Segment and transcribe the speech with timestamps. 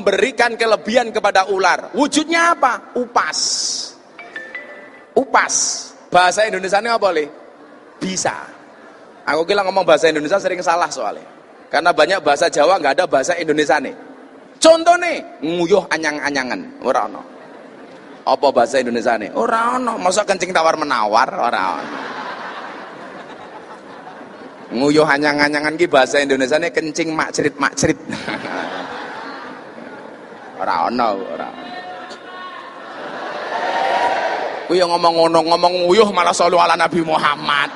[0.00, 1.92] memberikan kelebihan kepada ular.
[1.96, 2.92] Wujudnya apa?
[2.96, 3.38] Upas.
[5.16, 5.54] Upas.
[6.12, 7.28] Bahasa Indonesia ini apa boleh?
[7.96, 8.34] Bisa.
[9.26, 11.26] Aku kira ngomong bahasa Indonesia sering salah soalnya.
[11.66, 13.94] Karena banyak bahasa Jawa nggak ada bahasa Indonesia nih.
[14.56, 16.80] Contoh nih, nguyuh anyang-anyangan.
[16.86, 17.22] Ora ono.
[18.26, 19.34] Apa bahasa Indonesia nih?
[19.34, 19.98] Ora ono.
[19.98, 21.28] Masa kencing tawar menawar?
[21.36, 21.98] Ora ono.
[24.66, 27.98] Nguyuh anyang-anyangan ki bahasa Indonesia nih kencing makcerit-makcerit.
[30.66, 31.48] ora ono, ora.
[34.66, 37.70] Kuwi ngomong ngono, ngomong nguyuh malah selalu ala Nabi Muhammad.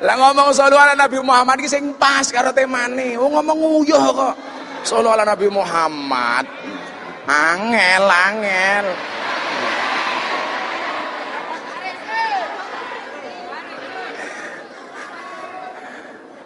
[0.00, 3.20] Lah ngomong selalu ala Nabi Muhammad ki sing pas karo temane.
[3.20, 4.34] Oh ngomong nguyuh kok.
[4.88, 6.48] Selalu ala Nabi Muhammad.
[7.28, 8.84] Angel, angel.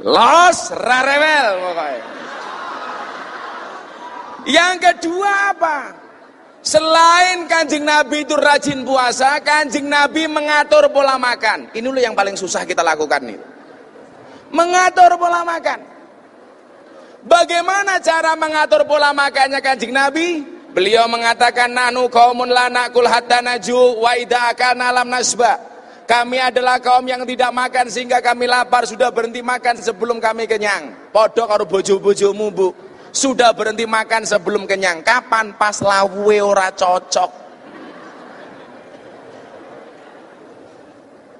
[0.02, 2.02] Los rarewel pokoknya.
[4.48, 5.78] Yang kedua apa?
[6.62, 11.70] Selain kanjeng Nabi itu rajin puasa, kanjeng Nabi mengatur pola makan.
[11.74, 13.38] Ini loh yang paling susah kita lakukan nih.
[14.54, 15.80] Mengatur pola makan.
[17.28, 20.58] Bagaimana cara mengatur pola makannya kanjeng Nabi?
[20.72, 25.67] Beliau mengatakan nanu kaumun lana kul hatta naju wa idha akana lam nasba.
[26.08, 31.12] Kami adalah kaum yang tidak makan sehingga kami lapar sudah berhenti makan sebelum kami kenyang.
[31.12, 32.72] Podok karo bojo-bojomu, Bu.
[33.12, 35.04] Sudah berhenti makan sebelum kenyang.
[35.04, 37.30] Kapan pas lawe ora cocok?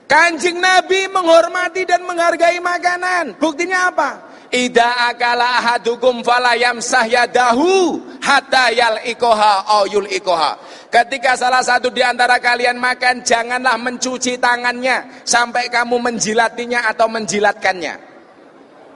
[0.04, 3.40] Kanjeng Nabi menghormati dan menghargai makanan.
[3.40, 4.10] Buktinya apa?
[4.48, 10.56] Ida akala ahadukum falayam sahyadahu hatta yal ikoha oyul ikoha.
[10.88, 18.08] Ketika salah satu di antara kalian makan, janganlah mencuci tangannya sampai kamu menjilatinya atau menjilatkannya.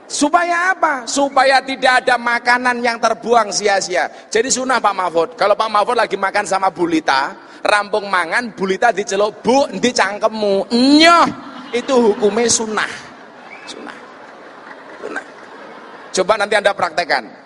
[0.09, 1.05] Supaya apa?
[1.05, 4.09] Supaya tidak ada makanan yang terbuang sia-sia.
[4.29, 5.29] Jadi sunnah Pak Mahfud.
[5.37, 10.73] Kalau Pak Mahfud lagi makan sama Bulita, rampung mangan, Bulita diceluk, bu, di cangkemmu.
[10.73, 11.27] Nyoh,
[11.77, 12.91] itu hukumnya sunnah.
[13.69, 13.97] Sunnah.
[14.97, 15.25] Sunnah.
[16.09, 17.42] Coba nanti Anda praktekkan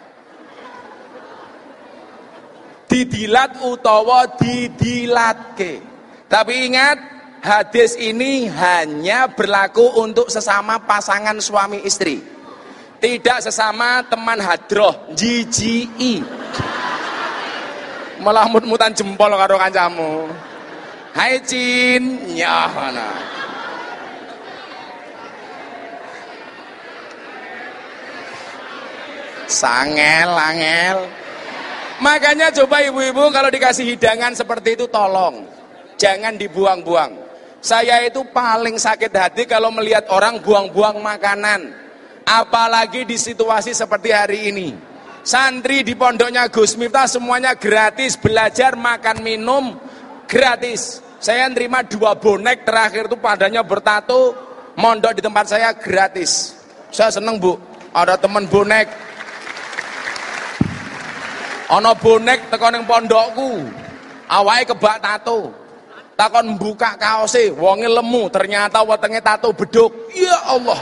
[2.87, 5.83] didilat utawa didilatke.
[6.27, 6.97] Tapi ingat,
[7.43, 12.19] hadis ini hanya berlaku untuk sesama pasangan suami istri.
[12.97, 15.85] Tidak sesama teman hadroh, jiji.
[18.17, 20.25] Malah mut-mutan jempol karo kancamu.
[21.13, 23.09] Hai Cin, ya mana.
[29.45, 31.26] Sangel, angel.
[31.97, 35.57] Makanya coba ibu-ibu kalau dikasih hidangan seperti itu tolong
[35.97, 37.25] jangan dibuang-buang.
[37.57, 41.73] Saya itu paling sakit hati kalau melihat orang buang-buang makanan.
[42.23, 44.69] Apalagi di situasi seperti hari ini.
[45.25, 49.75] Santri di pondoknya Gus Miftah semuanya gratis, belajar, makan, minum
[50.29, 51.03] gratis.
[51.19, 54.37] Saya nerima dua bonek terakhir itu padanya bertato,
[54.79, 56.55] mondok di tempat saya gratis.
[56.93, 57.59] Saya seneng bu,
[57.91, 58.87] ada teman bonek
[61.71, 63.63] ana bonek teko ning pondokku.
[64.27, 65.55] Awake kebak tato
[66.19, 69.91] takon buka kaose wonge lemu ternyata wetenge tato beduk.
[70.11, 70.79] Ya Allah.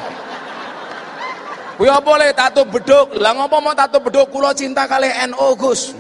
[1.76, 3.20] Kuwi le tato beduk?
[3.20, 4.32] Lah ngopo mau tato beduk?
[4.32, 5.92] Kula cinta kali NO Gus.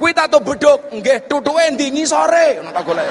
[0.00, 3.10] Kuwi tato beduk nggih tutuke ndi ngisore ngono tak golek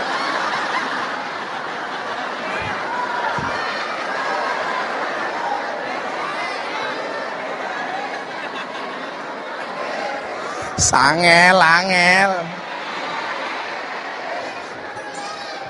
[10.80, 12.32] Sangel, angel.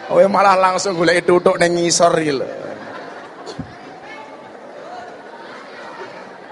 [0.10, 2.48] Kowe malah langsung ning ngisor iki lho.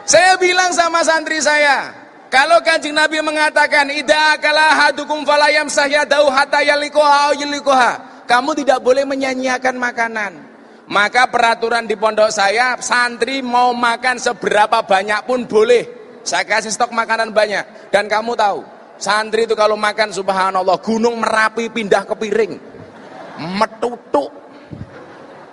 [0.07, 1.91] Saya bilang sama santri saya,
[2.29, 8.25] kalau kanjeng Nabi mengatakan ida kala hadukum falayam sahyadahu hatta yalikoha yalikoha.
[8.29, 10.33] Kamu tidak boleh menyanyiakan makanan.
[10.87, 16.06] Maka peraturan di pondok saya, santri mau makan seberapa banyak pun boleh.
[16.27, 17.87] Saya kasih stok makanan banyak.
[17.87, 18.59] Dan kamu tahu,
[18.99, 22.53] santri itu kalau makan subhanallah, gunung merapi pindah ke piring.
[23.55, 24.27] Metutuk.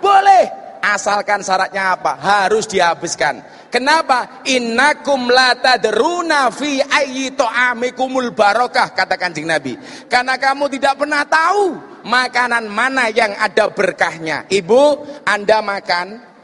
[0.03, 0.67] Boleh.
[0.83, 2.19] Asalkan syaratnya apa?
[2.19, 3.41] Harus dihabiskan.
[3.71, 4.45] Kenapa?
[4.45, 9.79] Innakum la tadruna fi ayyi ta'amikumul barakah kata Kanjeng Nabi.
[10.05, 14.45] Karena kamu tidak pernah tahu makanan mana yang ada berkahnya.
[14.45, 14.83] Ibu,
[15.25, 16.34] Anda makan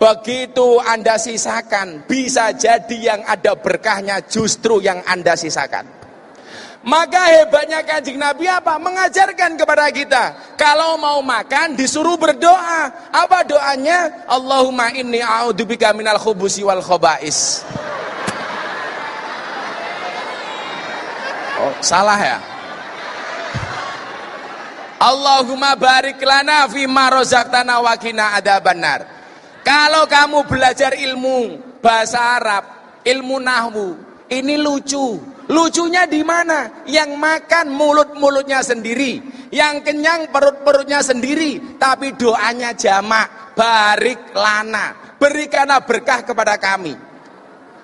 [0.00, 6.00] Begitu Anda sisakan, bisa jadi yang ada berkahnya justru yang Anda sisakan.
[6.80, 8.80] Maka hebatnya kanjeng Nabi apa?
[8.80, 10.56] Mengajarkan kepada kita.
[10.56, 13.12] Kalau mau makan disuruh berdoa.
[13.12, 14.24] Apa doanya?
[14.24, 17.60] Allahumma inni a'udzubika minal khubusi wal khobais.
[21.60, 22.38] Oh, salah ya?
[24.96, 26.64] Allahumma barik lana
[27.12, 29.19] rozaqtana wa qina adzabannar.
[29.70, 32.64] Kalau kamu belajar ilmu bahasa Arab,
[33.06, 33.94] ilmu nahwu,
[34.26, 35.22] ini lucu.
[35.46, 36.82] Lucunya di mana?
[36.90, 39.22] Yang makan mulut-mulutnya sendiri,
[39.54, 43.54] yang kenyang perut-perutnya sendiri, tapi doanya jamak.
[43.54, 46.98] Barik lana, berikanlah berkah kepada kami.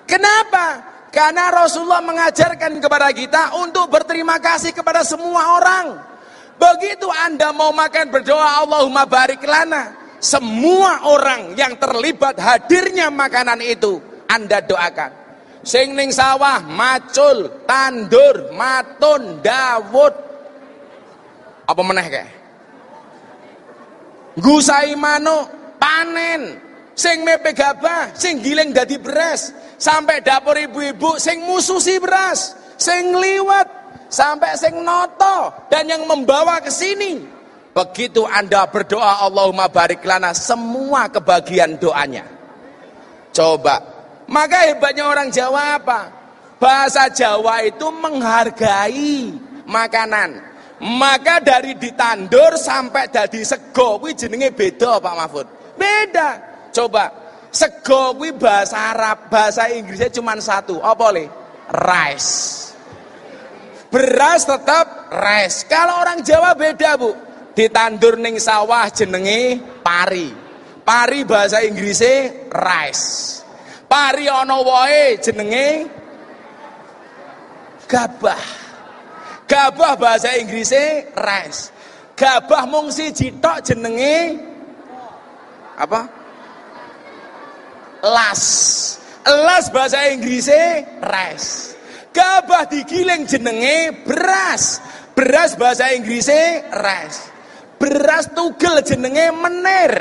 [0.03, 0.83] Kenapa?
[1.07, 6.03] Karena Rasulullah mengajarkan kepada kita untuk berterima kasih kepada semua orang.
[6.59, 10.06] Begitu Anda mau makan berdoa Allahumma barik lana.
[10.17, 15.11] Semua orang yang terlibat hadirnya makanan itu Anda doakan.
[15.61, 20.13] Sing ning sawah macul tandur matun dawud.
[21.67, 22.27] Apa meneh kae
[24.37, 26.65] gusai manuk panen.
[26.97, 29.53] Sing mepe gabah sing giling dadi beras.
[29.77, 32.57] Sampai dapur ibu-ibu sing mususi beras.
[32.81, 33.69] Sing liwat
[34.09, 35.53] sampai sing noto.
[35.69, 37.36] Dan yang membawa ke sini
[37.77, 42.25] begitu anda berdoa Allahumma barik lana semua kebagian doanya
[43.29, 43.97] coba
[44.27, 46.11] maka hebatnya orang Jawa apa?
[46.59, 49.31] Bahasa Jawa itu menghargai
[49.63, 50.43] makanan.
[50.77, 55.47] Maka dari ditandur sampai dari sego kuwi jenenge beda Pak Mahfud.
[55.73, 56.29] Beda.
[56.69, 57.09] Coba
[57.49, 60.77] sego bahasa Arab, bahasa Inggrisnya cuma satu.
[60.83, 61.25] Apa le?
[61.71, 62.67] Rice.
[63.89, 65.65] Beras tetap rice.
[65.65, 67.15] Kalau orang Jawa beda, Bu.
[67.57, 70.29] Ditandur ning sawah jenenge pari.
[70.85, 73.41] Pari bahasa Inggrisnya rice.
[73.89, 75.89] Pari ana wae jenenge
[77.89, 78.45] gabah.
[79.49, 81.73] Gabah bahasa Inggrisnya rice.
[82.13, 84.37] Gabah mung siji tok jenenge
[85.81, 86.05] apa?
[88.05, 88.43] Las.
[89.25, 91.73] Las bahasa Inggrisnya rice.
[92.13, 94.77] Gabah digiling jenenge beras.
[95.17, 97.36] Beras bahasa Inggrisnya rice.
[97.77, 99.93] Beras tugel jenenge menir.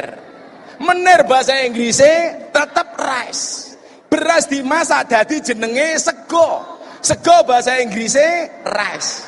[0.81, 3.77] Menir bahasa Inggrisnya tetap rice.
[4.09, 6.81] Beras dimasak dadi jenenge sego.
[7.01, 9.25] Sego bahasa Inggrisnya rice.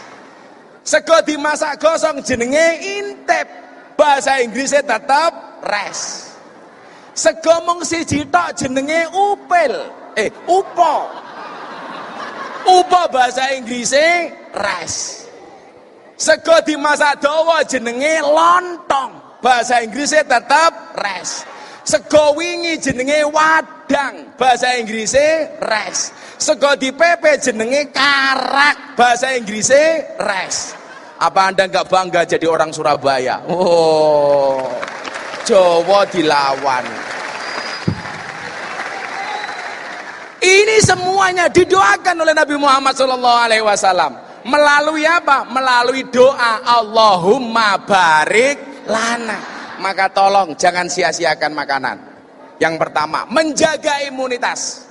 [0.84, 3.48] Sego dimasak gosong jenenge intep
[3.96, 6.32] bahasa Inggrisnya tetap rice.
[7.12, 9.72] Sego mung siji tok jenenge upil.
[10.16, 10.96] Eh upo.
[12.68, 15.27] Upo bahasa Inggrisnya rice
[16.28, 21.48] sego dimasak dawa jenenge lontong bahasa Inggrisnya tetap rice
[21.88, 26.12] Sego wingi jenenge wadang, bahasa Inggrisnya res.
[26.36, 30.76] Sego dipepe jenenge karak, bahasa Inggrisnya res.
[31.16, 33.40] Apa Anda nggak bangga jadi orang Surabaya?
[33.48, 34.68] Oh,
[35.48, 36.84] Jawa dilawan.
[40.44, 45.48] Ini semuanya didoakan oleh Nabi Muhammad SAW melalui apa?
[45.48, 51.96] Melalui doa Allahumma barik lana maka tolong jangan sia-siakan makanan.
[52.58, 54.90] Yang pertama, menjaga imunitas.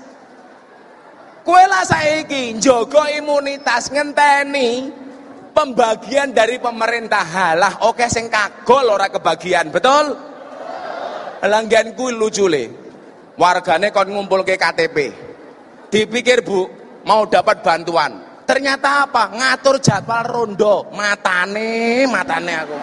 [1.43, 4.91] Kue lah saiki njogo imunitas ngenteni
[5.55, 10.15] pembagian dari pemerintah halah oke sing kagol ora kebagian, betul?
[11.43, 12.67] Langgan ku lucu le.
[13.37, 14.97] Wargane kon ngumpul ke KTP.
[15.87, 16.67] Dipikir Bu,
[17.07, 18.26] mau dapat bantuan.
[18.47, 19.27] Ternyata apa?
[19.35, 20.87] Ngatur jadwal rondo.
[20.95, 22.77] Matane, matane aku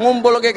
[0.00, 0.54] ngumpul ke